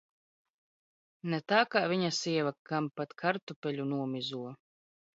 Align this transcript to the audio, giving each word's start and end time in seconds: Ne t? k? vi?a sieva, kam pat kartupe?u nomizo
Ne 1.33 1.41
t? 1.53 1.59
k? 1.75 1.83
vi?a 1.93 2.11
sieva, 2.21 2.57
kam 2.71 2.91
pat 2.97 3.09
kartupe?u 3.21 3.89
nomizo 3.95 4.45